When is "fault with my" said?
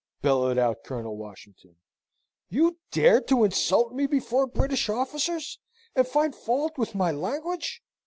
6.35-7.11